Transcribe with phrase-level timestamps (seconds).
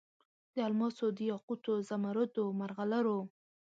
[0.55, 3.19] د الماسو، دیاقوتو، زمرودو، مرغلرو